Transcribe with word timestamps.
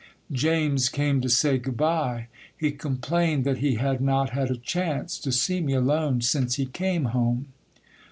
'James 0.31 0.89
came 0.89 1.21
to 1.21 1.29
say 1.29 1.59
good 1.59 1.77
bye. 1.77 2.25
He 2.57 2.71
complained 2.71 3.43
that 3.43 3.59
he 3.59 3.75
had 3.75 4.01
not 4.01 4.31
had 4.31 4.49
a 4.49 4.57
chance 4.57 5.19
to 5.19 5.31
see 5.31 5.61
me 5.61 5.73
alone 5.73 6.21
since 6.21 6.55
he 6.55 6.65
came 6.65 7.03
home. 7.13 7.49